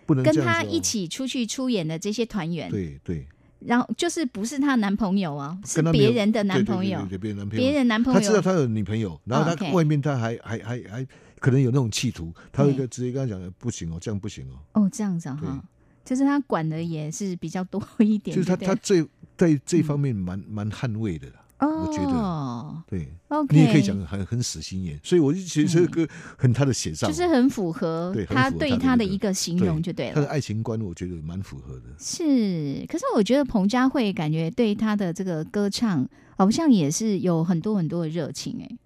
[0.07, 3.27] 不能跟他一起出去出演的这些团员，对对，
[3.61, 7.07] 然后就是不是她男朋友啊，是别人的男朋友。
[7.21, 8.21] 别人男朋友，别人男朋友。
[8.21, 11.07] 他知道他有女朋友，然后哦他外面他还还还还
[11.45, 15.63] 可能有那种企图，他会直接跟他讲不行哦，这样不行哦，哦，这样子啊哈，
[16.03, 22.13] 就是他管的也是比较多一点，就是他他这在这方面蛮蛮捍卫的啦，对我觉得。
[22.13, 23.07] 哦对。
[23.29, 30.15] ，OK，你也可以讲很很死心眼，所以我就觉得这个歌很他的写照，就是很符合他对他的一个形容就对了。
[30.15, 30.33] 他的了。
[30.33, 31.83] 爱情观，我觉得蛮符合的。
[31.99, 38.79] 是，可是我觉得彭佳慧感觉对他的这个歌唱好像也是有很多很多的热情哎、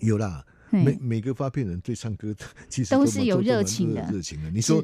[0.00, 2.34] 有啦，嘿每每个发片人对唱歌
[2.68, 4.50] 其实都蛮是有热情的热情的。
[4.50, 4.82] 你说，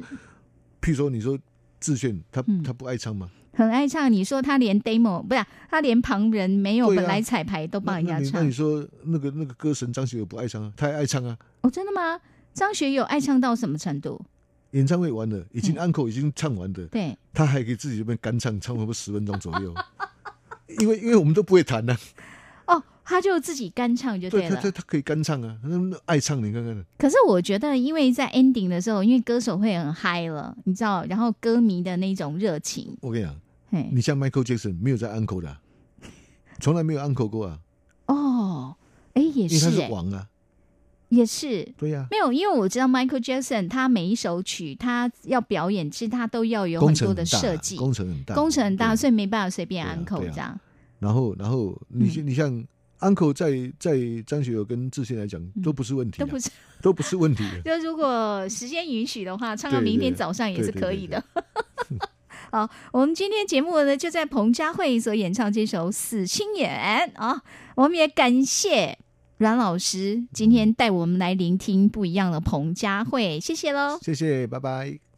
[0.81, 1.37] 譬如说，你说
[1.79, 3.29] 志炫，他嗯他不爱唱吗？
[3.53, 4.11] 很爱唱。
[4.11, 10.71] 你说他连 demo 不是他连旁人没有啊本来彩排都帮人家唱那那你那你说那个那个歌神张学友不爱唱啊？
[10.77, 11.37] 他还爱唱啊！
[11.61, 12.19] 哦，真的吗？
[12.53, 14.23] 张学友爱唱到什么程度？
[14.71, 19.73] 演唱会完了，已经嗯 uncle 已经唱完的，对，他还可以自己这边干唱，唱差不多十分钟左右。
[20.79, 21.97] 因为因为我们都不会弹呢、哦，
[23.09, 24.69] 他就自己干唱就了对他他。
[24.69, 33.35] 他可以干唱啊，那那爱唱你看看，可是我觉得，因为在 ending 的时候，因为歌手会很嗨了，你知道，然后歌迷的那种热情，我跟你讲，
[33.91, 35.59] 你像 Michael Jackson 没有在 uncle 的啊、
[36.61, 37.59] 从来没有 uncle 过啊，
[38.05, 38.75] 哦，
[39.13, 40.27] 哎，也因为他是，哎，是王啊，
[41.09, 41.67] 也是。
[41.77, 50.59] 对呀、没有，因为我知道 Michael Jackson 他每一首曲他要表演，其实他都要有很多的设计，工程很大，工程很大，对所以没办法随便 uncle 这样。
[50.99, 52.27] 然后然后你、嗯。
[52.27, 52.63] 你像
[52.99, 56.49] uncle 在在张学友跟志宪来讲都不是问题、啊，都不是，
[56.81, 57.43] 都不是问题。
[57.65, 61.23] 就如果时间允许的话，唱到明天早上也是可以的。
[62.51, 67.43] 好，我们今天节目呢，就在彭佳慧所演唱这首《死心眼》啊，
[67.75, 68.97] 我们也感谢
[69.37, 73.99] 阮老师今天带我们来聆听不一样的彭佳慧，谢谢喽。
[74.01, 75.08] 谢谢，拜拜。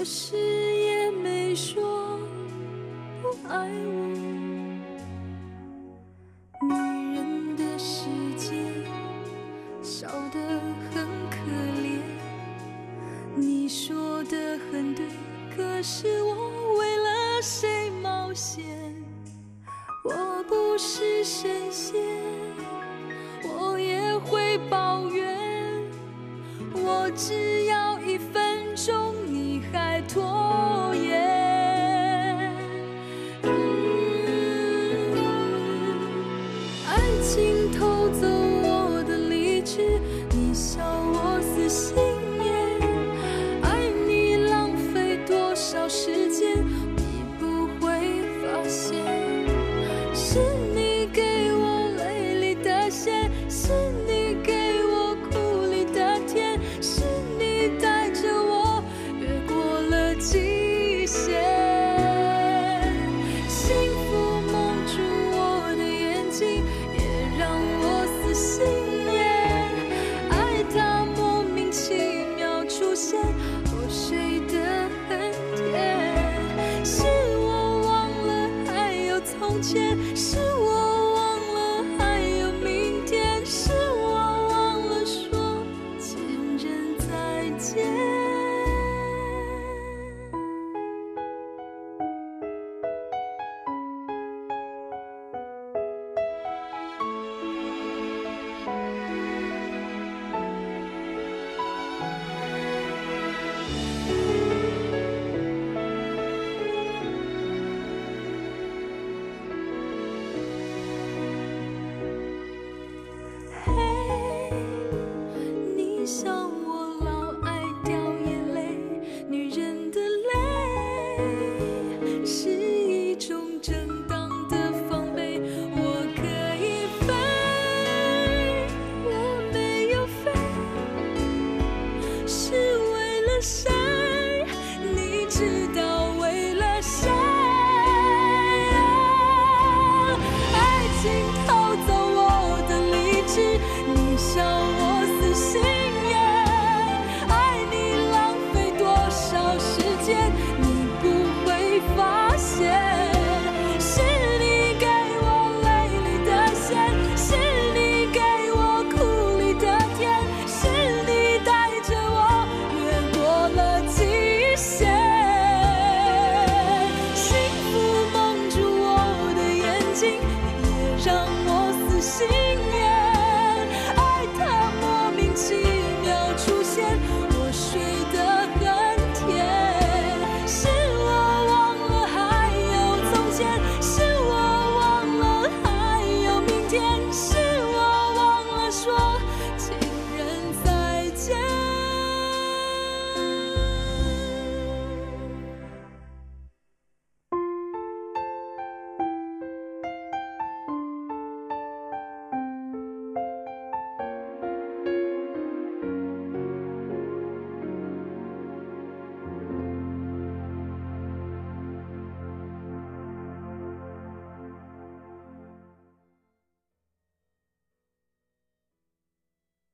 [0.00, 2.18] 可是也没说
[3.20, 4.08] 不爱我。
[6.62, 6.72] 女
[7.14, 8.54] 人的世界。
[9.82, 10.40] 笑得
[10.90, 11.36] 很可
[11.82, 12.00] 怜，
[13.36, 15.04] 你说的很对，
[15.54, 18.64] 可是我为了谁冒险？
[20.02, 22.00] 我不是神仙，
[23.44, 25.36] 我也会抱怨。
[26.72, 27.34] 我只